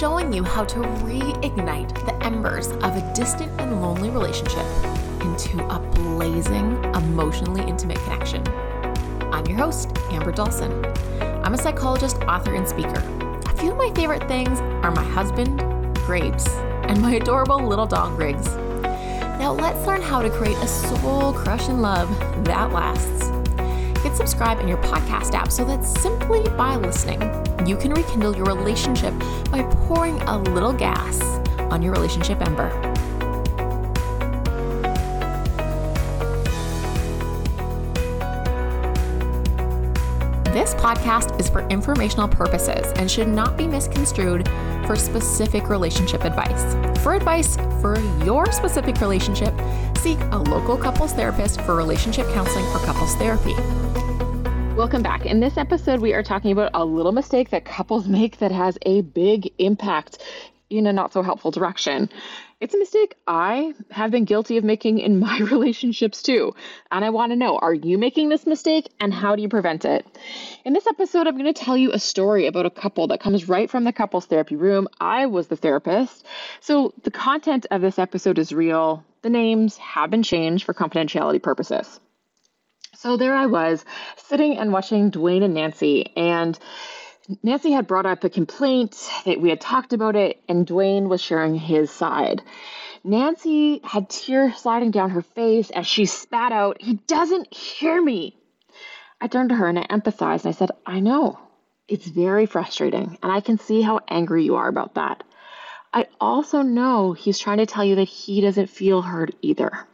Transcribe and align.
showing 0.00 0.32
you 0.32 0.42
how 0.42 0.64
to 0.64 0.78
reignite 1.04 1.94
the 2.06 2.24
embers 2.24 2.68
of 2.68 2.96
a 2.96 3.12
distant 3.14 3.52
and 3.60 3.82
lonely 3.82 4.08
relationship 4.08 4.64
into 5.20 5.62
a 5.68 5.78
blazing, 5.78 6.82
emotionally 6.94 7.60
intimate 7.68 7.98
connection. 8.04 8.42
I'm 9.30 9.44
your 9.44 9.58
host, 9.58 9.90
Amber 10.10 10.32
Dawson. 10.32 10.86
I'm 11.44 11.52
a 11.52 11.58
psychologist, 11.58 12.16
author, 12.22 12.54
and 12.54 12.66
speaker. 12.66 13.02
A 13.44 13.54
few 13.58 13.72
of 13.72 13.76
my 13.76 13.92
favorite 13.94 14.26
things 14.26 14.58
are 14.82 14.90
my 14.90 15.04
husband, 15.04 15.58
grapes, 15.96 16.48
and 16.88 16.98
my 17.02 17.16
adorable 17.16 17.62
little 17.62 17.86
dog, 17.86 18.18
Riggs. 18.18 18.56
Now 19.36 19.52
let's 19.52 19.86
learn 19.86 20.00
how 20.00 20.22
to 20.22 20.30
create 20.30 20.56
a 20.56 20.66
soul 20.66 21.34
crushing 21.34 21.82
love 21.82 22.08
that 22.46 22.72
lasts. 22.72 23.28
Hit 24.02 24.16
subscribe 24.16 24.60
in 24.60 24.68
your 24.68 24.78
podcast 24.78 25.34
app 25.34 25.52
so 25.52 25.62
that 25.66 25.84
simply 25.84 26.42
by 26.56 26.76
listening, 26.76 27.20
you 27.68 27.76
can 27.76 27.92
rekindle 27.92 28.36
your 28.36 28.46
relationship 28.46 29.12
by 29.50 29.62
pouring 29.86 30.20
a 30.22 30.38
little 30.38 30.72
gas 30.72 31.20
on 31.70 31.82
your 31.82 31.92
relationship 31.92 32.40
ember. 32.46 32.70
This 40.52 40.74
podcast 40.74 41.38
is 41.38 41.48
for 41.48 41.66
informational 41.68 42.26
purposes 42.26 42.92
and 42.96 43.08
should 43.08 43.28
not 43.28 43.56
be 43.56 43.68
misconstrued 43.68 44.48
for 44.84 44.96
specific 44.96 45.68
relationship 45.68 46.24
advice. 46.24 46.74
For 47.04 47.14
advice 47.14 47.56
for 47.80 47.98
your 48.24 48.50
specific 48.50 49.00
relationship, 49.00 49.54
seek 49.98 50.18
a 50.32 50.38
local 50.38 50.76
couples 50.76 51.12
therapist 51.12 51.60
for 51.60 51.76
relationship 51.76 52.26
counseling 52.32 52.66
or 52.66 52.78
couples 52.80 53.14
therapy. 53.14 53.54
Welcome 54.80 55.02
back. 55.02 55.26
In 55.26 55.40
this 55.40 55.58
episode, 55.58 56.00
we 56.00 56.14
are 56.14 56.22
talking 56.22 56.52
about 56.52 56.70
a 56.72 56.86
little 56.86 57.12
mistake 57.12 57.50
that 57.50 57.66
couples 57.66 58.08
make 58.18 58.38
that 58.38 58.50
has 58.50 58.78
a 58.86 59.02
big 59.02 59.52
impact 59.58 60.24
in 60.70 60.86
a 60.86 60.92
not 60.94 61.12
so 61.12 61.22
helpful 61.22 61.50
direction. 61.50 62.08
It's 62.60 62.72
a 62.72 62.78
mistake 62.78 63.14
I 63.26 63.74
have 63.90 64.10
been 64.10 64.24
guilty 64.24 64.56
of 64.56 64.64
making 64.64 64.98
in 65.00 65.20
my 65.20 65.38
relationships 65.50 66.22
too. 66.22 66.54
And 66.90 67.04
I 67.04 67.10
want 67.10 67.30
to 67.30 67.36
know 67.36 67.58
are 67.58 67.74
you 67.74 67.98
making 67.98 68.30
this 68.30 68.46
mistake 68.46 68.88
and 68.98 69.12
how 69.12 69.36
do 69.36 69.42
you 69.42 69.50
prevent 69.50 69.84
it? 69.84 70.06
In 70.64 70.72
this 70.72 70.86
episode, 70.86 71.26
I'm 71.26 71.36
going 71.36 71.52
to 71.52 71.62
tell 71.62 71.76
you 71.76 71.92
a 71.92 71.98
story 71.98 72.46
about 72.46 72.64
a 72.64 72.70
couple 72.70 73.08
that 73.08 73.20
comes 73.20 73.50
right 73.50 73.68
from 73.68 73.84
the 73.84 73.92
couples 73.92 74.24
therapy 74.24 74.56
room. 74.56 74.88
I 74.98 75.26
was 75.26 75.48
the 75.48 75.56
therapist. 75.56 76.24
So 76.60 76.94
the 77.02 77.10
content 77.10 77.66
of 77.70 77.82
this 77.82 77.98
episode 77.98 78.38
is 78.38 78.50
real. 78.50 79.04
The 79.20 79.28
names 79.28 79.76
have 79.76 80.08
been 80.08 80.22
changed 80.22 80.64
for 80.64 80.72
confidentiality 80.72 81.42
purposes. 81.42 82.00
So 83.02 83.16
there 83.16 83.34
I 83.34 83.46
was, 83.46 83.82
sitting 84.18 84.58
and 84.58 84.74
watching 84.74 85.10
Dwayne 85.10 85.42
and 85.42 85.54
Nancy, 85.54 86.12
and 86.18 86.58
Nancy 87.42 87.72
had 87.72 87.86
brought 87.86 88.04
up 88.04 88.24
a 88.24 88.28
complaint 88.28 89.10
that 89.24 89.40
we 89.40 89.48
had 89.48 89.58
talked 89.58 89.94
about 89.94 90.16
it, 90.16 90.38
and 90.50 90.66
Dwayne 90.66 91.08
was 91.08 91.22
sharing 91.22 91.54
his 91.54 91.90
side. 91.90 92.42
Nancy 93.02 93.80
had 93.82 94.10
tears 94.10 94.58
sliding 94.58 94.90
down 94.90 95.08
her 95.08 95.22
face 95.22 95.70
as 95.70 95.86
she 95.86 96.04
spat 96.04 96.52
out, 96.52 96.82
He 96.82 96.96
doesn't 97.06 97.54
hear 97.54 98.02
me. 98.02 98.36
I 99.18 99.28
turned 99.28 99.48
to 99.48 99.54
her 99.54 99.66
and 99.66 99.78
I 99.78 99.84
empathized 99.84 100.44
and 100.44 100.54
I 100.54 100.58
said, 100.58 100.70
I 100.84 101.00
know. 101.00 101.38
It's 101.88 102.06
very 102.06 102.44
frustrating, 102.44 103.16
and 103.22 103.32
I 103.32 103.40
can 103.40 103.56
see 103.56 103.80
how 103.80 104.00
angry 104.08 104.44
you 104.44 104.56
are 104.56 104.68
about 104.68 104.96
that. 104.96 105.24
I 105.94 106.04
also 106.20 106.60
know 106.60 107.14
he's 107.14 107.38
trying 107.38 107.58
to 107.58 107.66
tell 107.66 107.82
you 107.82 107.94
that 107.94 108.08
he 108.08 108.42
doesn't 108.42 108.68
feel 108.68 109.00
heard 109.00 109.34
either. 109.40 109.86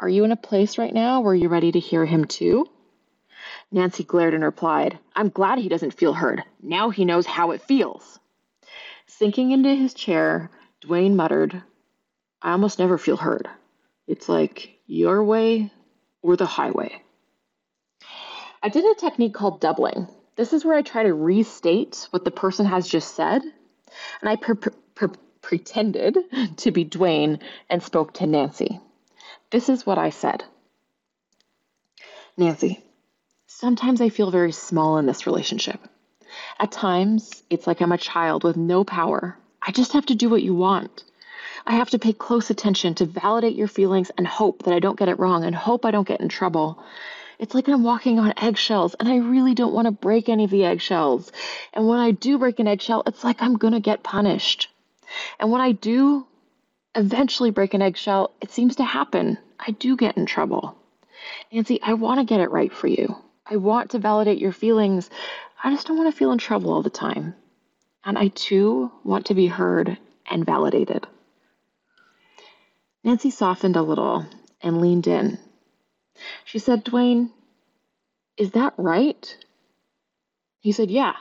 Are 0.00 0.08
you 0.08 0.24
in 0.24 0.32
a 0.32 0.36
place 0.36 0.78
right 0.78 0.92
now 0.92 1.20
where 1.20 1.34
you're 1.34 1.50
ready 1.50 1.72
to 1.72 1.78
hear 1.78 2.04
him 2.04 2.24
too? 2.24 2.68
Nancy 3.70 4.04
glared 4.04 4.34
and 4.34 4.44
replied, 4.44 4.98
I'm 5.14 5.28
glad 5.28 5.58
he 5.58 5.68
doesn't 5.68 5.94
feel 5.94 6.12
heard. 6.12 6.44
Now 6.62 6.90
he 6.90 7.04
knows 7.04 7.26
how 7.26 7.50
it 7.50 7.62
feels. 7.62 8.18
Sinking 9.06 9.50
into 9.50 9.74
his 9.74 9.94
chair, 9.94 10.50
Dwayne 10.80 11.14
muttered, 11.14 11.62
I 12.42 12.52
almost 12.52 12.78
never 12.78 12.98
feel 12.98 13.16
heard. 13.16 13.48
It's 14.06 14.28
like 14.28 14.78
your 14.86 15.24
way 15.24 15.70
or 16.22 16.36
the 16.36 16.46
highway. 16.46 17.02
I 18.62 18.68
did 18.68 18.84
a 18.84 18.94
technique 18.94 19.34
called 19.34 19.60
doubling. 19.60 20.08
This 20.36 20.52
is 20.52 20.64
where 20.64 20.76
I 20.76 20.82
try 20.82 21.04
to 21.04 21.14
restate 21.14 22.08
what 22.10 22.24
the 22.24 22.30
person 22.30 22.66
has 22.66 22.88
just 22.88 23.14
said, 23.14 23.42
and 23.42 24.28
I 24.28 24.36
pre- 24.36 24.56
pre- 24.94 25.08
pretended 25.42 26.18
to 26.56 26.70
be 26.70 26.84
Dwayne 26.84 27.40
and 27.70 27.82
spoke 27.82 28.14
to 28.14 28.26
Nancy. 28.26 28.80
This 29.54 29.68
is 29.68 29.86
what 29.86 29.98
I 29.98 30.10
said 30.10 30.42
Nancy, 32.36 32.82
Sometimes 33.46 34.00
I 34.00 34.08
feel 34.08 34.32
very 34.32 34.50
small 34.50 34.98
in 34.98 35.06
this 35.06 35.28
relationship. 35.28 35.78
At 36.58 36.72
times, 36.72 37.44
it's 37.48 37.64
like 37.64 37.80
I'm 37.80 37.92
a 37.92 37.96
child 37.96 38.42
with 38.42 38.56
no 38.56 38.82
power. 38.82 39.38
I 39.62 39.70
just 39.70 39.92
have 39.92 40.06
to 40.06 40.16
do 40.16 40.28
what 40.28 40.42
you 40.42 40.56
want. 40.56 41.04
I 41.64 41.76
have 41.76 41.90
to 41.90 42.00
pay 42.00 42.12
close 42.12 42.50
attention 42.50 42.96
to 42.96 43.06
validate 43.06 43.54
your 43.54 43.68
feelings 43.68 44.10
and 44.18 44.26
hope 44.26 44.64
that 44.64 44.74
I 44.74 44.80
don't 44.80 44.98
get 44.98 45.08
it 45.08 45.20
wrong 45.20 45.44
and 45.44 45.54
hope 45.54 45.84
I 45.84 45.92
don't 45.92 46.08
get 46.08 46.20
in 46.20 46.28
trouble. 46.28 46.82
It's 47.38 47.54
like 47.54 47.68
I'm 47.68 47.84
walking 47.84 48.18
on 48.18 48.34
eggshells 48.36 48.94
and 48.94 49.08
I 49.08 49.18
really 49.18 49.54
don't 49.54 49.72
want 49.72 49.86
to 49.86 49.92
break 49.92 50.28
any 50.28 50.42
of 50.42 50.50
the 50.50 50.64
eggshells. 50.64 51.30
And 51.72 51.86
when 51.86 52.00
I 52.00 52.10
do 52.10 52.38
break 52.38 52.58
an 52.58 52.66
eggshell, 52.66 53.04
it's 53.06 53.22
like 53.22 53.40
I'm 53.40 53.56
going 53.56 53.74
to 53.74 53.78
get 53.78 54.02
punished. 54.02 54.68
And 55.38 55.52
when 55.52 55.60
I 55.60 55.70
do 55.70 56.26
eventually 56.96 57.52
break 57.52 57.74
an 57.74 57.82
eggshell, 57.82 58.32
it 58.40 58.50
seems 58.50 58.74
to 58.76 58.84
happen. 58.84 59.38
I 59.58 59.72
do 59.72 59.96
get 59.96 60.16
in 60.16 60.26
trouble. 60.26 60.76
Nancy, 61.52 61.80
I 61.82 61.94
want 61.94 62.20
to 62.20 62.24
get 62.24 62.40
it 62.40 62.50
right 62.50 62.72
for 62.72 62.86
you. 62.86 63.16
I 63.46 63.56
want 63.56 63.90
to 63.90 63.98
validate 63.98 64.38
your 64.38 64.52
feelings. 64.52 65.10
I 65.62 65.70
just 65.70 65.86
don't 65.86 65.98
want 65.98 66.12
to 66.12 66.18
feel 66.18 66.32
in 66.32 66.38
trouble 66.38 66.72
all 66.72 66.82
the 66.82 66.90
time. 66.90 67.34
And 68.04 68.18
I 68.18 68.28
too 68.28 68.90
want 69.02 69.26
to 69.26 69.34
be 69.34 69.46
heard 69.46 69.96
and 70.30 70.44
validated. 70.44 71.06
Nancy 73.02 73.30
softened 73.30 73.76
a 73.76 73.82
little 73.82 74.26
and 74.62 74.80
leaned 74.80 75.06
in. 75.06 75.38
She 76.44 76.58
said, 76.58 76.84
Dwayne, 76.84 77.30
is 78.36 78.52
that 78.52 78.74
right? 78.76 79.36
He 80.60 80.72
said, 80.72 80.90
Yeah. 80.90 81.14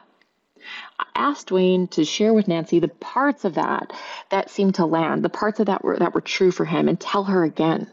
I 0.98 1.06
asked 1.16 1.50
Dwayne 1.50 1.90
to 1.92 2.06
share 2.06 2.34
with 2.34 2.48
Nancy 2.48 2.80
the 2.80 2.88
parts 2.88 3.44
of 3.44 3.56
that 3.56 3.92
that 4.30 4.50
seemed 4.50 4.76
to 4.76 4.86
land, 4.86 5.24
the 5.24 5.30
parts 5.30 5.60
of 5.60 5.66
that 5.66 5.84
were, 5.84 5.98
that 5.98 6.16
were 6.16 6.22
true 6.22 6.52
for 6.52 6.64
him, 6.64 6.88
and 6.88 6.98
tell 6.98 7.26
her 7.26 7.44
again. 7.44 7.92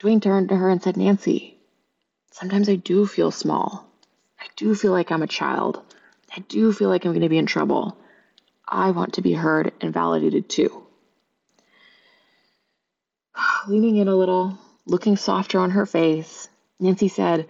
Dwayne 0.00 0.22
turned 0.22 0.48
to 0.50 0.56
her 0.56 0.70
and 0.70 0.82
said, 0.82 0.96
Nancy, 0.96 1.58
sometimes 2.30 2.68
I 2.68 2.76
do 2.76 3.06
feel 3.06 3.30
small. 3.30 3.88
I 4.40 4.46
do 4.56 4.74
feel 4.74 4.92
like 4.92 5.10
I'm 5.10 5.22
a 5.22 5.26
child. 5.26 5.82
I 6.34 6.40
do 6.40 6.72
feel 6.72 6.88
like 6.88 7.04
I'm 7.04 7.12
going 7.12 7.22
to 7.22 7.28
be 7.28 7.38
in 7.38 7.46
trouble. 7.46 7.96
I 8.66 8.92
want 8.92 9.14
to 9.14 9.22
be 9.22 9.32
heard 9.32 9.72
and 9.80 9.92
validated 9.92 10.48
too. 10.48 10.86
Leaning 13.66 13.96
in 13.96 14.06
a 14.06 14.14
little, 14.14 14.56
looking 14.86 15.16
softer 15.16 15.58
on 15.58 15.70
her 15.70 15.86
face, 15.86 16.48
Nancy 16.78 17.08
said, 17.08 17.48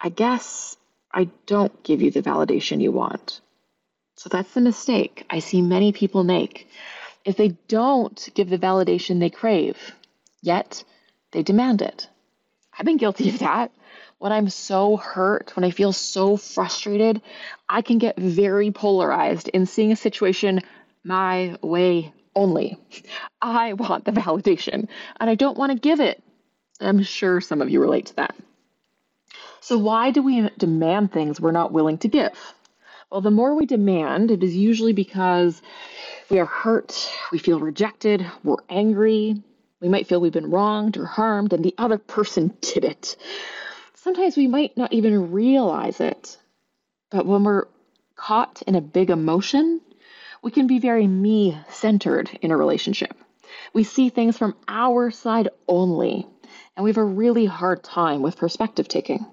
I 0.00 0.08
guess 0.08 0.76
I 1.12 1.28
don't 1.46 1.82
give 1.84 2.02
you 2.02 2.10
the 2.10 2.22
validation 2.22 2.80
you 2.80 2.90
want. 2.90 3.40
So 4.16 4.28
that's 4.28 4.52
the 4.52 4.60
mistake 4.60 5.24
I 5.30 5.38
see 5.38 5.62
many 5.62 5.92
people 5.92 6.24
make. 6.24 6.68
If 7.24 7.36
they 7.36 7.56
don't 7.68 8.28
give 8.34 8.50
the 8.50 8.58
validation 8.58 9.20
they 9.20 9.30
crave, 9.30 9.76
yet 10.42 10.82
they 11.32 11.42
demand 11.42 11.82
it. 11.82 12.08
I've 12.78 12.86
been 12.86 12.96
guilty 12.96 13.28
of 13.28 13.40
that 13.40 13.72
when 14.18 14.32
I'm 14.32 14.48
so 14.48 14.96
hurt, 14.96 15.54
when 15.54 15.64
I 15.64 15.70
feel 15.70 15.92
so 15.92 16.36
frustrated, 16.36 17.22
I 17.68 17.82
can 17.82 17.98
get 17.98 18.16
very 18.16 18.70
polarized 18.70 19.48
in 19.48 19.66
seeing 19.66 19.92
a 19.92 19.96
situation 19.96 20.60
my 21.04 21.56
way 21.62 22.12
only. 22.34 22.78
I 23.40 23.74
want 23.74 24.04
the 24.04 24.12
validation 24.12 24.88
and 25.20 25.30
I 25.30 25.34
don't 25.34 25.56
want 25.56 25.72
to 25.72 25.78
give 25.78 26.00
it. 26.00 26.22
I'm 26.80 27.02
sure 27.02 27.40
some 27.40 27.62
of 27.62 27.70
you 27.70 27.80
relate 27.80 28.06
to 28.06 28.16
that. 28.16 28.34
So, 29.60 29.78
why 29.78 30.10
do 30.10 30.22
we 30.22 30.48
demand 30.56 31.12
things 31.12 31.40
we're 31.40 31.52
not 31.52 31.72
willing 31.72 31.98
to 31.98 32.08
give? 32.08 32.38
Well, 33.10 33.20
the 33.20 33.30
more 33.30 33.54
we 33.54 33.66
demand, 33.66 34.30
it 34.30 34.42
is 34.42 34.56
usually 34.56 34.92
because 34.92 35.60
we 36.30 36.38
are 36.38 36.46
hurt, 36.46 37.10
we 37.32 37.38
feel 37.38 37.58
rejected, 37.58 38.24
we're 38.44 38.62
angry, 38.68 39.42
we 39.80 39.88
might 39.88 40.06
feel 40.06 40.20
we've 40.20 40.32
been 40.32 40.50
wronged 40.50 40.96
or 40.96 41.06
harmed, 41.06 41.52
and 41.52 41.64
the 41.64 41.74
other 41.78 41.98
person 41.98 42.56
did 42.60 42.84
it 42.84 43.16
sometimes 44.08 44.36
we 44.38 44.46
might 44.46 44.76
not 44.76 44.92
even 44.92 45.32
realize 45.32 46.00
it. 46.00 46.38
But 47.10 47.26
when 47.26 47.44
we're 47.44 47.66
caught 48.16 48.62
in 48.66 48.74
a 48.74 48.80
big 48.80 49.10
emotion, 49.10 49.80
we 50.42 50.50
can 50.50 50.66
be 50.66 50.78
very 50.78 51.06
me 51.06 51.58
centered 51.68 52.30
in 52.40 52.50
a 52.50 52.56
relationship. 52.56 53.14
We 53.74 53.84
see 53.84 54.08
things 54.08 54.38
from 54.38 54.56
our 54.66 55.10
side 55.10 55.48
only, 55.66 56.26
and 56.74 56.84
we 56.84 56.90
have 56.90 56.96
a 56.96 57.04
really 57.04 57.44
hard 57.44 57.82
time 57.82 58.22
with 58.22 58.38
perspective 58.38 58.88
taking. 58.88 59.26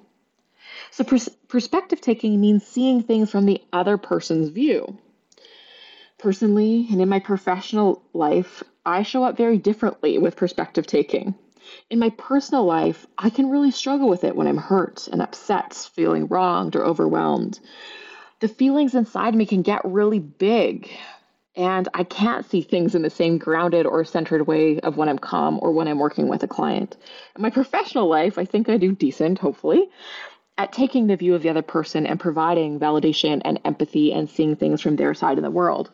So, 0.92 1.04
pers- 1.04 1.30
perspective 1.48 2.02
taking 2.02 2.42
means 2.42 2.66
seeing 2.66 3.02
things 3.02 3.32
from 3.32 3.46
the 3.46 3.62
other 3.72 3.98
person's 3.98 4.50
view. 4.50 4.98
Personally, 6.18 6.88
and 6.92 7.02
in 7.02 7.10
my 7.10 7.20
professional 7.20 8.02
life, 8.14 8.64
I 8.86 9.02
show 9.04 9.24
up 9.24 9.36
very 9.36 9.58
differently 9.58 10.18
with 10.18 10.36
perspective 10.36 10.86
taking. 10.86 11.36
In 11.90 11.98
my 11.98 12.12
personal 12.12 12.66
life, 12.66 13.08
I 13.18 13.32
can 13.32 13.50
really 13.50 13.72
struggle 13.72 14.08
with 14.08 14.24
it 14.24 14.36
when 14.36 14.48
I'm 14.48 14.58
hurt 14.58 15.08
and 15.08 15.22
upset, 15.22 15.74
feeling 15.94 16.28
wronged 16.28 16.76
or 16.76 16.86
overwhelmed. 16.86 17.60
The 18.42 18.48
feelings 18.48 18.94
inside 18.94 19.34
me 19.34 19.46
can 19.46 19.64
get 19.64 19.82
really 19.84 20.20
big. 20.20 20.90
And 21.56 21.88
I 21.94 22.04
can't 22.04 22.46
see 22.46 22.62
things 22.62 22.94
in 22.94 23.02
the 23.02 23.10
same 23.10 23.38
grounded 23.38 23.86
or 23.86 24.04
centered 24.04 24.46
way 24.46 24.80
of 24.82 24.98
when 24.98 25.10
I'm 25.10 25.18
calm 25.18 25.58
or 25.62 25.72
when 25.72 25.88
I'm 25.88 26.00
working 26.00 26.28
with 26.28 26.44
a 26.44 26.48
client. 26.48 26.98
In 27.36 27.42
my 27.42 27.50
professional 27.50 28.08
life, 28.08 28.38
I 28.38 28.46
think 28.46 28.70
I 28.70 28.78
do 28.78 28.92
decent, 28.92 29.40
hopefully, 29.40 29.90
at 30.58 30.74
taking 30.74 31.08
the 31.08 31.16
view 31.16 31.34
of 31.34 31.42
the 31.42 31.50
other 31.50 31.62
person 31.62 32.06
and 32.06 32.20
providing 32.20 32.80
validation 32.80 33.42
and 33.46 33.60
empathy 33.66 34.14
and 34.14 34.30
seeing 34.30 34.56
things 34.56 34.82
from 34.82 34.98
their 34.98 35.14
side 35.14 35.38
of 35.38 35.44
the 35.44 35.50
world. 35.50 35.90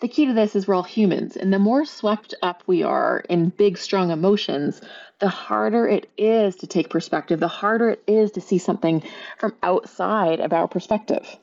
The 0.00 0.08
key 0.08 0.26
to 0.26 0.32
this 0.32 0.54
is 0.54 0.68
we're 0.68 0.76
all 0.76 0.84
humans, 0.84 1.36
and 1.36 1.52
the 1.52 1.58
more 1.58 1.84
swept 1.84 2.32
up 2.40 2.62
we 2.66 2.84
are 2.84 3.24
in 3.28 3.48
big, 3.48 3.76
strong 3.76 4.10
emotions, 4.10 4.80
the 5.18 5.28
harder 5.28 5.88
it 5.88 6.08
is 6.16 6.54
to 6.56 6.68
take 6.68 6.88
perspective, 6.88 7.40
the 7.40 7.48
harder 7.48 7.90
it 7.90 8.04
is 8.06 8.30
to 8.32 8.40
see 8.40 8.58
something 8.58 9.02
from 9.38 9.56
outside 9.60 10.38
of 10.38 10.52
our 10.52 10.68
perspective. 10.68 11.36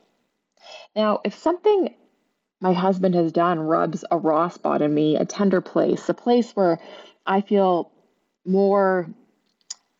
Now, 0.94 1.20
if 1.22 1.34
something 1.34 1.94
my 2.60 2.72
husband 2.72 3.14
has 3.14 3.32
done 3.32 3.60
rubs 3.60 4.06
a 4.10 4.16
raw 4.16 4.48
spot 4.48 4.80
in 4.80 4.94
me, 4.94 5.16
a 5.16 5.26
tender 5.26 5.60
place, 5.60 6.08
a 6.08 6.14
place 6.14 6.52
where 6.52 6.78
I 7.26 7.42
feel 7.42 7.90
more 8.46 9.06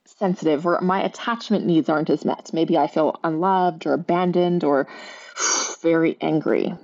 sensitive, 0.06 0.64
where 0.64 0.80
my 0.80 1.04
attachment 1.04 1.66
needs 1.66 1.90
aren't 1.90 2.08
as 2.08 2.24
met. 2.24 2.50
Maybe 2.54 2.78
I 2.78 2.86
feel 2.86 3.20
unloved 3.22 3.86
or 3.86 3.92
abandoned 3.92 4.64
or 4.64 4.88
very 5.82 6.16
angry. 6.22 6.74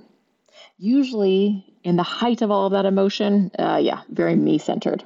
Usually, 0.77 1.75
in 1.83 1.95
the 1.95 2.03
height 2.03 2.41
of 2.41 2.51
all 2.51 2.65
of 2.65 2.71
that 2.73 2.85
emotion, 2.85 3.51
uh, 3.57 3.79
yeah, 3.81 4.01
very 4.09 4.35
me 4.35 4.57
centered. 4.57 5.03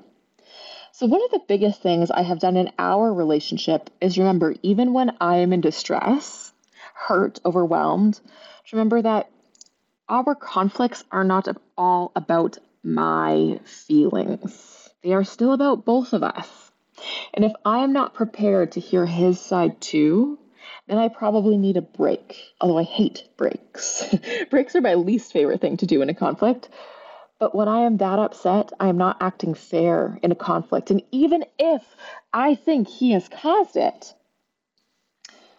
So, 0.92 1.06
one 1.06 1.24
of 1.24 1.32
the 1.32 1.42
biggest 1.48 1.82
things 1.82 2.10
I 2.10 2.24
have 2.24 2.40
done 2.40 2.58
in 2.58 2.72
our 2.80 3.14
relationship 3.14 3.90
is 4.02 4.18
remember, 4.18 4.56
even 4.64 4.94
when 4.94 5.16
I 5.22 5.38
am 5.38 5.54
in 5.54 5.62
distress, 5.62 6.52
hurt, 6.94 7.40
overwhelmed, 7.46 8.20
remember 8.72 9.02
that 9.02 9.30
our 10.10 10.36
conflicts 10.36 11.04
are 11.12 11.24
not 11.24 11.48
all 11.78 12.12
about 12.16 12.58
my 12.84 13.60
feelings. 13.66 14.90
They 15.04 15.14
are 15.14 15.24
still 15.24 15.54
about 15.54 15.86
both 15.86 16.14
of 16.14 16.24
us. 16.24 16.72
And 17.34 17.46
if 17.46 17.52
I 17.66 17.80
am 17.80 17.94
not 17.94 18.14
prepared 18.14 18.72
to 18.72 18.80
hear 18.80 19.06
his 19.06 19.40
side 19.40 19.80
too, 19.80 20.40
then 20.88 20.98
I 20.98 21.10
probably 21.10 21.58
need 21.58 21.78
a 21.78 21.82
break. 21.82 22.38
Although 22.62 22.78
I 22.78 22.84
hate 22.84 23.28
breaks. 23.38 24.04
breaks 24.50 24.76
are 24.76 24.82
my 24.82 24.96
least 24.96 25.34
favorite 25.34 25.62
thing 25.62 25.78
to 25.78 25.86
do 25.86 26.02
in 26.02 26.10
a 26.10 26.14
conflict. 26.14 26.70
But 27.40 27.54
when 27.54 27.68
I 27.68 27.82
am 27.82 27.98
that 27.98 28.18
upset, 28.18 28.72
I 28.80 28.88
am 28.88 28.98
not 28.98 29.18
acting 29.22 29.54
fair 29.54 30.18
in 30.24 30.32
a 30.32 30.36
conflict. 30.36 30.90
And 30.90 31.04
even 31.12 31.46
if 31.60 31.84
I 32.34 32.56
think 32.56 32.88
he 32.88 33.12
has 33.12 33.30
caused 33.30 33.76
it, 33.76 34.14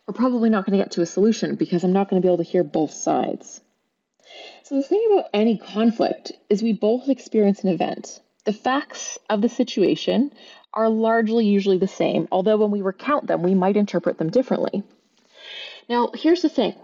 we're 0.07 0.15
probably 0.15 0.51
not 0.51 0.65
going 0.65 0.77
to 0.77 0.83
get 0.83 0.93
to 0.93 1.03
a 1.03 1.07
solution 1.07 1.55
because 1.55 1.85
I'm 1.85 1.93
not 1.93 2.09
going 2.09 2.21
to 2.21 2.27
be 2.27 2.33
able 2.33 2.43
to 2.43 2.51
hear 2.51 2.65
both 2.65 2.93
sides. 2.93 3.61
So, 4.65 4.77
the 4.77 4.83
thing 4.83 5.07
about 5.13 5.31
any 5.33 5.57
conflict 5.57 6.33
is 6.51 6.63
we 6.63 6.73
both 6.73 7.09
experience 7.09 7.63
an 7.63 7.71
event. 7.71 8.21
The 8.45 8.53
facts 8.53 9.19
of 9.31 9.41
the 9.43 9.49
situation 9.49 10.33
are 10.73 10.89
largely 10.89 11.47
usually 11.47 11.79
the 11.79 11.89
same, 11.89 12.29
although 12.33 12.57
when 12.57 12.71
we 12.71 12.83
recount 12.83 13.27
them, 13.27 13.43
we 13.43 13.55
might 13.55 13.77
interpret 13.77 14.19
them 14.19 14.31
differently. 14.31 14.83
Now, 15.89 16.11
here's 16.15 16.43
the 16.43 16.49
thing 16.49 16.75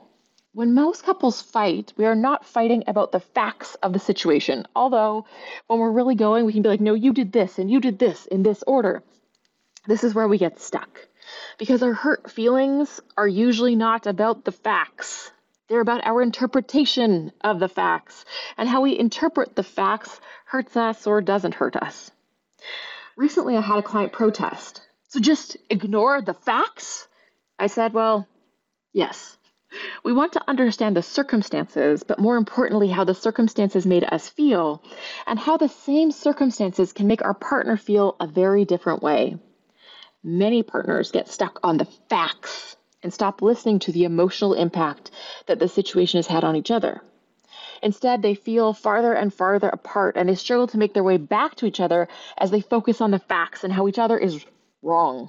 when 0.53 0.73
most 0.73 1.03
couples 1.03 1.43
fight, 1.43 1.93
we 1.97 2.05
are 2.05 2.15
not 2.15 2.47
fighting 2.47 2.85
about 2.87 3.11
the 3.11 3.21
facts 3.21 3.75
of 3.77 3.93
the 3.93 3.99
situation. 3.99 4.67
Although, 4.75 5.27
when 5.67 5.81
we're 5.81 5.91
really 5.91 6.15
going, 6.15 6.47
we 6.47 6.53
can 6.53 6.63
be 6.63 6.69
like, 6.69 6.81
no, 6.81 6.95
you 6.95 7.13
did 7.13 7.33
this 7.33 7.59
and 7.59 7.71
you 7.71 7.81
did 7.81 7.99
this 7.99 8.27
in 8.27 8.43
this 8.43 8.63
order. 8.67 9.03
This 9.87 10.05
is 10.05 10.15
where 10.15 10.29
we 10.29 10.39
get 10.39 10.61
stuck 10.61 11.09
because 11.59 11.83
our 11.83 11.93
hurt 11.93 12.31
feelings 12.31 13.01
are 13.17 13.29
usually 13.29 13.75
not 13.75 14.07
about 14.07 14.45
the 14.45 14.53
facts. 14.53 15.31
They're 15.69 15.81
about 15.81 16.07
our 16.07 16.23
interpretation 16.23 17.33
of 17.41 17.59
the 17.59 17.69
facts, 17.69 18.25
and 18.57 18.69
how 18.69 18.83
we 18.83 18.99
interpret 18.99 19.57
the 19.57 19.63
facts 19.63 20.21
hurts 20.45 20.77
us 20.77 21.07
or 21.07 21.21
doesn't 21.21 21.55
hurt 21.55 21.75
us. 21.77 22.11
Recently, 23.17 23.57
I 23.57 23.61
had 23.61 23.79
a 23.79 23.83
client 23.83 24.13
protest. 24.13 24.83
So 25.09 25.21
just 25.21 25.57
ignore 25.71 26.21
the 26.21 26.35
facts? 26.35 27.09
I 27.59 27.69
said, 27.69 27.93
well, 27.93 28.29
yes. 28.95 29.37
We 30.05 30.13
want 30.13 30.33
to 30.33 30.49
understand 30.49 30.97
the 30.97 31.03
circumstances, 31.03 32.05
but 32.05 32.19
more 32.19 32.37
importantly, 32.37 32.89
how 32.89 33.05
the 33.05 33.15
circumstances 33.15 33.85
made 33.85 34.05
us 34.05 34.29
feel, 34.29 34.83
and 35.27 35.39
how 35.39 35.57
the 35.57 35.69
same 35.69 36.13
circumstances 36.13 36.93
can 36.93 37.07
make 37.07 37.23
our 37.23 37.35
partner 37.35 37.77
feel 37.77 38.17
a 38.21 38.27
very 38.27 38.65
different 38.65 39.03
way. 39.03 39.37
Many 40.23 40.63
partners 40.63 41.11
get 41.11 41.29
stuck 41.29 41.59
on 41.63 41.77
the 41.77 41.89
facts 42.09 42.77
and 43.03 43.13
stop 43.13 43.43
listening 43.43 43.81
to 43.81 43.93
the 43.93 44.05
emotional 44.05 44.55
impact 44.55 45.11
that 45.47 45.59
the 45.59 45.69
situation 45.69 46.19
has 46.19 46.27
had 46.27 46.45
on 46.45 46.57
each 46.57 46.71
other. 46.71 47.03
Instead, 47.83 48.23
they 48.23 48.35
feel 48.35 48.73
farther 48.73 49.13
and 49.13 49.35
farther 49.35 49.69
apart 49.69 50.17
and 50.17 50.29
they 50.29 50.35
struggle 50.35 50.67
to 50.69 50.79
make 50.79 50.95
their 50.95 51.05
way 51.05 51.19
back 51.19 51.57
to 51.57 51.67
each 51.67 51.81
other 51.81 52.09
as 52.39 52.51
they 52.51 52.63
focus 52.63 53.03
on 53.03 53.11
the 53.11 53.19
facts 53.19 53.63
and 53.63 53.73
how 53.73 53.87
each 53.87 53.99
other 53.99 54.17
is 54.17 54.47
wrong. 54.81 55.29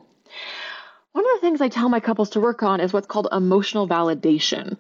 One 1.16 1.24
of 1.24 1.32
the 1.40 1.48
things 1.48 1.62
I 1.62 1.70
tell 1.70 1.88
my 1.88 2.02
couples 2.02 2.32
to 2.32 2.42
work 2.42 2.62
on 2.62 2.82
is 2.82 2.92
what's 2.92 3.08
called 3.08 3.30
emotional 3.32 3.88
validation. 3.88 4.78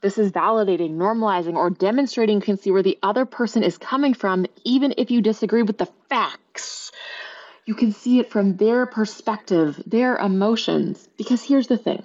This 0.00 0.18
is 0.18 0.32
validating, 0.32 0.96
normalizing, 0.96 1.54
or 1.54 1.70
demonstrating 1.70 2.38
you 2.38 2.42
can 2.42 2.58
see 2.58 2.72
where 2.72 2.82
the 2.82 2.98
other 3.00 3.24
person 3.24 3.62
is 3.62 3.78
coming 3.78 4.12
from, 4.12 4.46
even 4.64 4.92
if 4.96 5.12
you 5.12 5.22
disagree 5.22 5.62
with 5.62 5.78
the 5.78 5.86
facts. 6.08 6.90
You 7.64 7.76
can 7.76 7.92
see 7.92 8.18
it 8.18 8.28
from 8.28 8.56
their 8.56 8.86
perspective, 8.86 9.80
their 9.86 10.16
emotions. 10.16 11.08
Because 11.16 11.44
here's 11.44 11.68
the 11.68 11.78
thing 11.78 12.02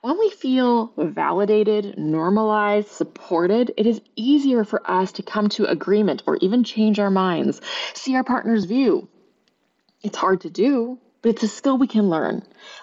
when 0.00 0.16
we 0.16 0.30
feel 0.30 0.92
validated, 0.96 1.98
normalized, 1.98 2.86
supported, 2.86 3.72
it 3.76 3.88
is 3.88 4.00
easier 4.14 4.62
for 4.62 4.88
us 4.88 5.10
to 5.10 5.24
come 5.24 5.48
to 5.48 5.64
agreement 5.64 6.22
or 6.28 6.36
even 6.36 6.62
change 6.62 7.00
our 7.00 7.10
minds, 7.10 7.60
see 7.94 8.14
our 8.14 8.22
partner's 8.22 8.66
view. 8.66 9.08
It's 10.04 10.16
hard 10.16 10.42
to 10.42 10.50
do, 10.50 11.00
but 11.24 11.30
it's 11.30 11.42
a 11.42 11.48
skill 11.48 11.78
we 11.78 11.86
can 11.86 12.10
learn. 12.10 12.42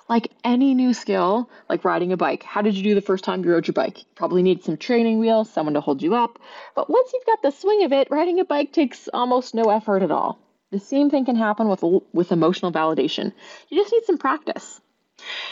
Like 0.10 0.32
any 0.44 0.74
new 0.74 0.96
skill, 0.96 1.48
like 1.70 1.86
riding 1.86 2.12
a 2.12 2.18
bike. 2.18 2.42
How 2.42 2.64
did 2.64 2.76
you 2.76 2.82
do 2.82 2.96
the 2.96 3.02
first 3.02 3.24
time 3.24 3.46
you 3.46 3.52
rode 3.52 3.68
your 3.68 3.74
bike? 3.74 4.00
You 4.00 4.06
probably 4.16 4.42
need 4.42 4.64
some 4.64 4.78
training 4.78 5.20
wheels, 5.20 5.48
someone 5.48 5.76
to 5.76 5.80
hold 5.80 6.02
you 6.02 6.16
up. 6.16 6.40
But 6.76 6.90
once 6.90 7.14
you've 7.14 7.26
got 7.28 7.44
the 7.44 7.52
swing 7.52 7.84
of 7.84 7.94
it, 7.94 8.08
riding 8.10 8.40
a 8.40 8.44
bike 8.44 8.74
takes 8.74 9.08
almost 9.14 9.54
no 9.54 9.70
effort 9.70 10.02
at 10.02 10.10
all. 10.10 10.40
The 10.72 10.80
same 10.80 11.12
thing 11.12 11.24
can 11.24 11.36
happen 11.36 11.70
with, 11.70 11.84
with 12.14 12.32
emotional 12.32 12.72
validation. 12.72 13.32
You 13.70 13.80
just 13.80 13.94
need 13.94 14.06
some 14.06 14.18
practice. 14.18 14.82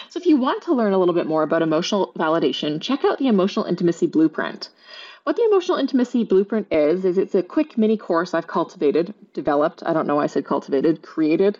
So, 0.09 0.19
if 0.19 0.25
you 0.25 0.37
want 0.37 0.63
to 0.63 0.73
learn 0.73 0.93
a 0.93 0.97
little 0.97 1.13
bit 1.13 1.27
more 1.27 1.43
about 1.43 1.61
emotional 1.61 2.11
validation, 2.17 2.81
check 2.81 3.05
out 3.05 3.19
the 3.19 3.27
Emotional 3.27 3.65
Intimacy 3.65 4.07
Blueprint. 4.07 4.69
What 5.23 5.35
the 5.35 5.43
Emotional 5.43 5.77
Intimacy 5.77 6.23
Blueprint 6.23 6.67
is, 6.71 7.03
is 7.03 7.17
it's 7.17 7.35
a 7.35 7.43
quick 7.43 7.77
mini 7.77 7.97
course 7.97 8.33
I've 8.33 8.47
cultivated, 8.47 9.13
developed, 9.33 9.83
I 9.85 9.93
don't 9.93 10.07
know 10.07 10.15
why 10.15 10.23
I 10.23 10.27
said 10.27 10.45
cultivated, 10.45 11.01
created, 11.01 11.59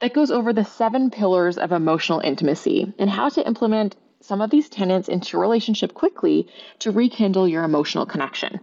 that 0.00 0.14
goes 0.14 0.30
over 0.30 0.52
the 0.52 0.64
seven 0.64 1.10
pillars 1.10 1.58
of 1.58 1.72
emotional 1.72 2.20
intimacy 2.20 2.94
and 2.98 3.10
how 3.10 3.28
to 3.30 3.46
implement 3.46 3.96
some 4.20 4.40
of 4.40 4.50
these 4.50 4.68
tenets 4.68 5.08
into 5.08 5.32
your 5.32 5.42
relationship 5.42 5.92
quickly 5.94 6.46
to 6.78 6.92
rekindle 6.92 7.48
your 7.48 7.64
emotional 7.64 8.06
connection. 8.06 8.60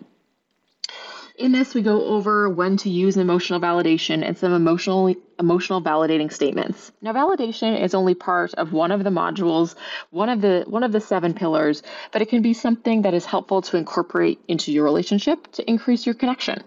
In 1.38 1.52
this, 1.52 1.76
we 1.76 1.84
go 1.84 2.04
over 2.04 2.50
when 2.50 2.78
to 2.78 2.90
use 2.90 3.16
emotional 3.16 3.60
validation 3.60 4.24
and 4.26 4.36
some 4.36 4.54
emotional 4.54 5.14
emotional 5.38 5.84
validating 5.84 6.34
statements. 6.34 6.92
Now, 7.00 7.14
validation 7.14 7.80
is 7.80 7.94
only 7.94 8.16
part 8.16 8.56
of 8.56 8.74
one 8.74 8.92
of 8.92 9.04
the 9.04 9.12
modules, 9.12 9.76
one 10.10 10.30
of 10.30 10.42
the 10.42 10.66
one 10.68 10.82
of 10.82 10.92
the 10.92 11.00
seven 11.00 11.36
pillars, 11.36 11.84
but 12.12 12.24
it 12.24 12.30
can 12.30 12.42
be 12.42 12.54
something 12.54 13.04
that 13.04 13.14
is 13.14 13.24
helpful 13.24 13.62
to 13.62 13.78
incorporate 13.78 14.40
into 14.48 14.72
your 14.72 14.84
relationship 14.84 15.52
to 15.52 15.70
increase 15.70 16.08
your 16.08 16.16
connection. 16.16 16.64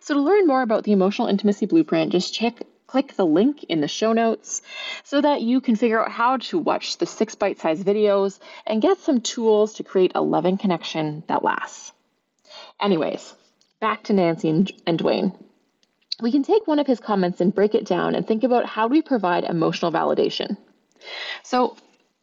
So, 0.00 0.14
to 0.14 0.20
learn 0.20 0.46
more 0.46 0.62
about 0.62 0.84
the 0.84 0.92
emotional 0.92 1.28
intimacy 1.28 1.66
blueprint, 1.66 2.12
just 2.12 2.32
check 2.32 2.62
click 2.86 3.16
the 3.16 3.26
link 3.26 3.64
in 3.64 3.82
the 3.82 3.88
show 3.88 4.14
notes 4.14 4.62
so 5.04 5.20
that 5.20 5.42
you 5.42 5.60
can 5.60 5.76
figure 5.76 6.02
out 6.02 6.10
how 6.10 6.38
to 6.38 6.58
watch 6.58 6.96
the 6.96 7.04
six 7.04 7.34
bite 7.34 7.58
sized 7.58 7.84
videos 7.84 8.38
and 8.66 8.80
get 8.80 8.96
some 8.96 9.20
tools 9.20 9.74
to 9.74 9.84
create 9.84 10.12
a 10.14 10.22
loving 10.22 10.56
connection 10.56 11.22
that 11.26 11.44
lasts. 11.44 11.92
Anyways, 12.80 13.34
back 13.80 14.04
to 14.04 14.12
Nancy 14.12 14.48
and, 14.48 14.70
and 14.86 14.98
Dwayne. 14.98 15.36
We 16.20 16.32
can 16.32 16.42
take 16.42 16.66
one 16.66 16.78
of 16.78 16.86
his 16.86 17.00
comments 17.00 17.40
and 17.40 17.54
break 17.54 17.74
it 17.74 17.84
down 17.84 18.14
and 18.14 18.26
think 18.26 18.42
about 18.42 18.66
how 18.66 18.86
we 18.86 19.02
provide 19.02 19.44
emotional 19.44 19.92
validation. 19.92 20.56
So, 21.42 21.76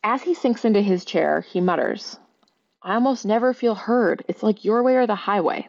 as 0.04 0.24
he 0.24 0.34
sinks 0.34 0.66
into 0.66 0.82
his 0.82 1.06
chair, 1.06 1.42
he 1.42 1.62
mutters, 1.62 2.18
I 2.82 2.96
almost 2.96 3.26
never 3.26 3.54
feel 3.54 3.76
heard. 3.76 4.26
It's 4.28 4.44
like 4.44 4.66
your 4.66 4.84
way 4.84 4.96
or 4.96 5.08
the 5.08 5.16
highway. 5.16 5.68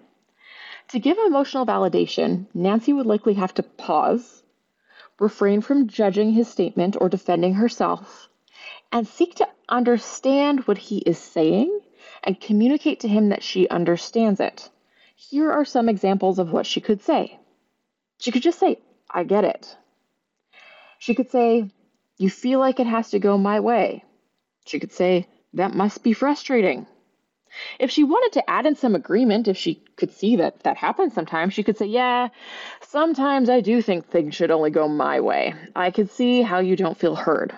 To 0.89 0.99
give 0.99 1.19
emotional 1.19 1.67
validation, 1.67 2.47
Nancy 2.55 2.93
would 2.93 3.07
likely 3.07 3.35
have 3.35 3.55
to 3.55 3.63
pause, 3.63 4.43
refrain 5.21 5.61
from 5.61 5.87
judging 5.87 6.33
his 6.33 6.49
statement 6.49 6.97
or 7.01 7.09
defending 7.09 7.55
herself, 7.55 8.29
and 8.91 9.07
seek 9.07 9.37
to 9.37 9.49
understand 9.69 10.67
what 10.67 10.79
he 10.79 10.99
is 10.99 11.19
saying 11.19 11.81
and 12.23 12.41
communicate 12.41 13.01
to 13.01 13.09
him 13.09 13.29
that 13.29 13.43
she 13.43 13.69
understands 13.69 14.41
it. 14.41 14.69
Here 15.31 15.51
are 15.51 15.65
some 15.65 15.89
examples 15.89 16.39
of 16.39 16.53
what 16.53 16.67
she 16.67 16.81
could 16.81 17.03
say. 17.03 17.39
She 18.19 18.31
could 18.31 18.43
just 18.43 18.59
say, 18.59 18.79
I 19.11 19.25
get 19.25 19.45
it. 19.45 19.77
She 20.99 21.15
could 21.15 21.31
say, 21.31 21.71
You 22.19 22.31
feel 22.31 22.59
like 22.61 22.81
it 22.81 22.87
has 22.87 23.11
to 23.11 23.19
go 23.19 23.39
my 23.39 23.61
way. 23.61 24.05
She 24.67 24.81
could 24.81 24.93
say, 24.93 25.27
That 25.55 25.75
must 25.75 26.03
be 26.03 26.13
frustrating. 26.13 26.87
If 27.79 27.91
she 27.91 28.03
wanted 28.03 28.33
to 28.33 28.51
add 28.51 28.67
in 28.67 28.75
some 28.75 28.95
agreement, 28.95 29.47
if 29.47 29.57
she 29.57 29.77
could 29.97 30.11
see 30.11 30.37
that 30.37 30.65
that 30.65 30.77
happens 30.77 31.15
sometimes, 31.15 31.55
she 31.55 31.63
could 31.63 31.79
say, 31.79 31.87
Yeah, 31.87 32.29
sometimes 32.81 33.49
I 33.49 33.61
do 33.61 33.81
think 33.83 34.07
things 34.07 34.35
should 34.35 34.51
only 34.51 34.71
go 34.71 34.89
my 34.89 35.21
way. 35.21 35.55
I 35.75 35.91
could 35.91 36.11
see 36.11 36.43
how 36.43 36.59
you 36.59 36.77
don't 36.77 36.99
feel 36.99 37.15
heard. 37.15 37.55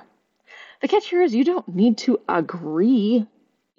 The 0.83 0.89
catch 0.89 1.09
here 1.09 1.23
is 1.23 1.35
you 1.35 1.45
don't 1.45 1.69
need 1.69 1.99
to 1.99 2.21
agree, 2.29 3.27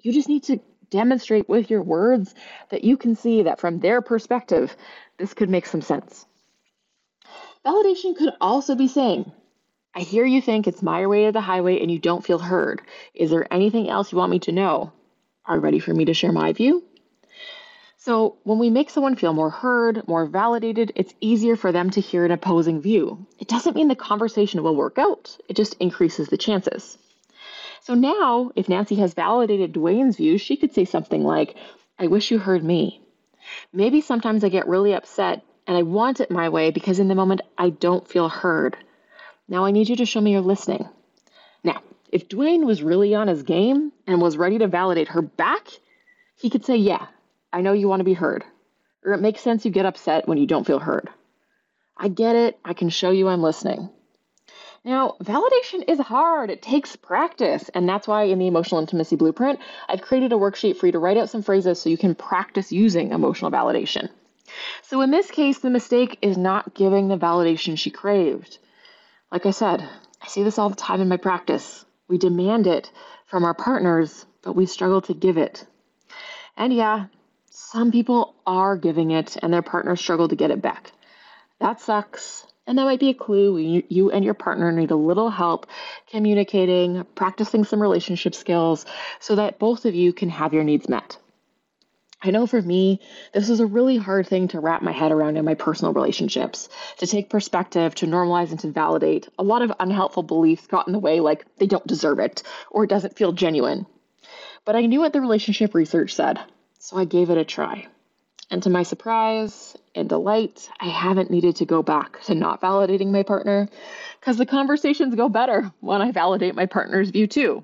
you 0.02 0.12
just 0.12 0.28
need 0.28 0.44
to 0.44 0.58
demonstrate 0.90 1.48
with 1.48 1.70
your 1.70 1.82
words 1.82 2.34
that 2.70 2.84
you 2.84 2.96
can 2.96 3.14
see 3.14 3.42
that 3.42 3.60
from 3.60 3.80
their 3.80 4.00
perspective, 4.02 4.76
this 5.18 5.34
could 5.34 5.50
make 5.50 5.66
some 5.66 5.82
sense. 5.82 6.26
Validation 7.64 8.16
could 8.16 8.32
also 8.40 8.74
be 8.74 8.88
saying, 8.88 9.30
I 9.94 10.00
hear 10.00 10.24
you 10.24 10.40
think 10.40 10.66
it's 10.66 10.82
my 10.82 11.06
way 11.06 11.24
or 11.24 11.32
the 11.32 11.40
highway 11.40 11.80
and 11.80 11.90
you 11.90 11.98
don't 11.98 12.24
feel 12.24 12.38
heard. 12.38 12.82
Is 13.14 13.30
there 13.30 13.52
anything 13.52 13.88
else 13.88 14.12
you 14.12 14.18
want 14.18 14.30
me 14.30 14.38
to 14.40 14.52
know? 14.52 14.92
Are 15.44 15.56
you 15.56 15.60
ready 15.60 15.78
for 15.78 15.92
me 15.92 16.04
to 16.04 16.14
share 16.14 16.32
my 16.32 16.52
view? 16.52 16.84
So, 17.96 18.36
when 18.44 18.58
we 18.58 18.70
make 18.70 18.90
someone 18.90 19.16
feel 19.16 19.32
more 19.32 19.50
heard, 19.50 20.06
more 20.06 20.24
validated, 20.24 20.92
it's 20.94 21.12
easier 21.20 21.56
for 21.56 21.72
them 21.72 21.90
to 21.90 22.00
hear 22.00 22.24
an 22.24 22.30
opposing 22.30 22.80
view. 22.80 23.26
It 23.40 23.48
doesn't 23.48 23.74
mean 23.74 23.88
the 23.88 23.96
conversation 23.96 24.62
will 24.62 24.76
work 24.76 24.98
out, 24.98 25.36
it 25.48 25.56
just 25.56 25.74
increases 25.80 26.28
the 26.28 26.36
chances. 26.36 26.96
So 27.88 27.94
now, 27.94 28.50
if 28.54 28.68
Nancy 28.68 28.96
has 28.96 29.14
validated 29.14 29.72
Dwayne's 29.72 30.18
view, 30.18 30.36
she 30.36 30.58
could 30.58 30.74
say 30.74 30.84
something 30.84 31.24
like, 31.24 31.56
I 31.98 32.08
wish 32.08 32.30
you 32.30 32.38
heard 32.38 32.62
me. 32.62 33.00
Maybe 33.72 34.02
sometimes 34.02 34.44
I 34.44 34.50
get 34.50 34.68
really 34.68 34.92
upset 34.92 35.42
and 35.66 35.74
I 35.74 35.80
want 35.80 36.20
it 36.20 36.30
my 36.30 36.50
way 36.50 36.70
because 36.70 36.98
in 36.98 37.08
the 37.08 37.14
moment 37.14 37.40
I 37.56 37.70
don't 37.70 38.06
feel 38.06 38.28
heard. 38.28 38.76
Now 39.48 39.64
I 39.64 39.70
need 39.70 39.88
you 39.88 39.96
to 39.96 40.04
show 40.04 40.20
me 40.20 40.32
you're 40.32 40.42
listening. 40.42 40.86
Now, 41.64 41.80
if 42.12 42.28
Dwayne 42.28 42.66
was 42.66 42.82
really 42.82 43.14
on 43.14 43.26
his 43.26 43.42
game 43.42 43.90
and 44.06 44.20
was 44.20 44.36
ready 44.36 44.58
to 44.58 44.68
validate 44.68 45.08
her 45.08 45.22
back, 45.22 45.68
he 46.36 46.50
could 46.50 46.66
say, 46.66 46.76
Yeah, 46.76 47.06
I 47.54 47.62
know 47.62 47.72
you 47.72 47.88
want 47.88 48.00
to 48.00 48.04
be 48.04 48.12
heard. 48.12 48.44
Or 49.02 49.14
it 49.14 49.22
makes 49.22 49.40
sense 49.40 49.64
you 49.64 49.70
get 49.70 49.86
upset 49.86 50.28
when 50.28 50.36
you 50.36 50.46
don't 50.46 50.66
feel 50.66 50.78
heard. 50.78 51.08
I 51.96 52.08
get 52.08 52.36
it. 52.36 52.58
I 52.66 52.74
can 52.74 52.90
show 52.90 53.12
you 53.12 53.28
I'm 53.28 53.40
listening. 53.40 53.88
Now, 54.88 55.16
validation 55.22 55.84
is 55.86 55.98
hard. 55.98 56.48
It 56.48 56.62
takes 56.62 56.96
practice. 56.96 57.68
And 57.74 57.86
that's 57.86 58.08
why 58.08 58.22
in 58.22 58.38
the 58.38 58.46
Emotional 58.46 58.80
Intimacy 58.80 59.16
Blueprint, 59.16 59.60
I've 59.86 60.00
created 60.00 60.32
a 60.32 60.36
worksheet 60.36 60.78
for 60.78 60.86
you 60.86 60.92
to 60.92 60.98
write 60.98 61.18
out 61.18 61.28
some 61.28 61.42
phrases 61.42 61.78
so 61.78 61.90
you 61.90 61.98
can 61.98 62.14
practice 62.14 62.72
using 62.72 63.12
emotional 63.12 63.50
validation. 63.50 64.08
So 64.80 65.02
in 65.02 65.10
this 65.10 65.30
case, 65.30 65.58
the 65.58 65.68
mistake 65.68 66.16
is 66.22 66.38
not 66.38 66.72
giving 66.72 67.08
the 67.08 67.18
validation 67.18 67.78
she 67.78 67.90
craved. 67.90 68.56
Like 69.30 69.44
I 69.44 69.50
said, 69.50 69.86
I 70.22 70.26
see 70.26 70.42
this 70.42 70.58
all 70.58 70.70
the 70.70 70.74
time 70.74 71.02
in 71.02 71.08
my 71.10 71.18
practice. 71.18 71.84
We 72.08 72.16
demand 72.16 72.66
it 72.66 72.90
from 73.26 73.44
our 73.44 73.52
partners, 73.52 74.24
but 74.40 74.56
we 74.56 74.64
struggle 74.64 75.02
to 75.02 75.12
give 75.12 75.36
it. 75.36 75.66
And 76.56 76.72
yeah, 76.72 77.08
some 77.50 77.92
people 77.92 78.36
are 78.46 78.78
giving 78.78 79.10
it 79.10 79.36
and 79.42 79.52
their 79.52 79.60
partners 79.60 80.00
struggle 80.00 80.28
to 80.28 80.36
get 80.36 80.50
it 80.50 80.62
back. 80.62 80.92
That 81.60 81.78
sucks. 81.82 82.46
And 82.68 82.76
that 82.76 82.84
might 82.84 83.00
be 83.00 83.08
a 83.08 83.14
clue. 83.14 83.56
You, 83.56 83.82
you 83.88 84.10
and 84.10 84.22
your 84.22 84.34
partner 84.34 84.70
need 84.70 84.90
a 84.90 84.96
little 84.96 85.30
help 85.30 85.66
communicating, 86.10 87.02
practicing 87.14 87.64
some 87.64 87.80
relationship 87.80 88.34
skills 88.34 88.84
so 89.20 89.36
that 89.36 89.58
both 89.58 89.86
of 89.86 89.94
you 89.94 90.12
can 90.12 90.28
have 90.28 90.52
your 90.52 90.64
needs 90.64 90.86
met. 90.86 91.16
I 92.22 92.30
know 92.30 92.46
for 92.46 92.60
me, 92.60 93.00
this 93.32 93.48
was 93.48 93.60
a 93.60 93.66
really 93.66 93.96
hard 93.96 94.26
thing 94.26 94.48
to 94.48 94.60
wrap 94.60 94.82
my 94.82 94.92
head 94.92 95.12
around 95.12 95.38
in 95.38 95.46
my 95.46 95.54
personal 95.54 95.94
relationships. 95.94 96.68
To 96.98 97.06
take 97.06 97.30
perspective, 97.30 97.94
to 97.96 98.06
normalize, 98.06 98.50
and 98.50 98.60
to 98.60 98.70
validate. 98.70 99.28
A 99.38 99.42
lot 99.42 99.62
of 99.62 99.72
unhelpful 99.80 100.24
beliefs 100.24 100.66
got 100.66 100.86
in 100.86 100.92
the 100.92 100.98
way, 100.98 101.20
like 101.20 101.46
they 101.56 101.66
don't 101.66 101.86
deserve 101.86 102.18
it 102.18 102.42
or 102.70 102.84
it 102.84 102.90
doesn't 102.90 103.16
feel 103.16 103.32
genuine. 103.32 103.86
But 104.66 104.76
I 104.76 104.84
knew 104.84 105.00
what 105.00 105.14
the 105.14 105.22
relationship 105.22 105.74
research 105.74 106.14
said, 106.14 106.38
so 106.78 106.98
I 106.98 107.06
gave 107.06 107.30
it 107.30 107.38
a 107.38 107.46
try. 107.46 107.86
And 108.50 108.62
to 108.62 108.70
my 108.70 108.82
surprise 108.82 109.76
and 109.94 110.08
delight, 110.08 110.70
I 110.80 110.86
haven't 110.86 111.30
needed 111.30 111.56
to 111.56 111.66
go 111.66 111.82
back 111.82 112.22
to 112.22 112.34
not 112.34 112.60
validating 112.62 113.08
my 113.08 113.22
partner 113.22 113.68
because 114.20 114.38
the 114.38 114.46
conversations 114.46 115.14
go 115.14 115.28
better 115.28 115.70
when 115.80 116.00
I 116.00 116.12
validate 116.12 116.54
my 116.54 116.66
partner's 116.66 117.10
view 117.10 117.26
too. 117.26 117.62